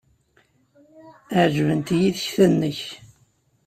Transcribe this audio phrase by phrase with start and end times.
[1.41, 2.81] Ɛejbent-iyi tekta-nnek.